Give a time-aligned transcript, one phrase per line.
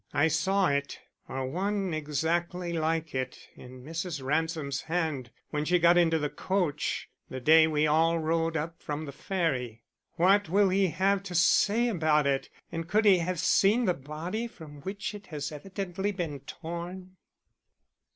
[0.15, 0.99] "I saw it,
[1.29, 4.23] or one exactly like it, in Mrs.
[4.23, 9.05] Ransom's hand when she got into the coach the day we all rode up from
[9.05, 9.83] the ferry.
[10.15, 12.49] What will he have to say about it?
[12.71, 17.17] and could he have seen the body from which it has evidently been torn?"